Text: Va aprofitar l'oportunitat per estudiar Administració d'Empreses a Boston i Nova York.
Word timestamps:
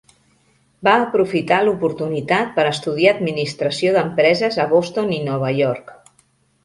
Va 0.87 0.93
aprofitar 1.01 1.59
l'oportunitat 1.67 2.55
per 2.57 2.65
estudiar 2.69 3.13
Administració 3.13 3.93
d'Empreses 3.99 4.59
a 4.65 4.67
Boston 4.73 5.13
i 5.19 5.21
Nova 5.29 5.53
York. 5.61 5.95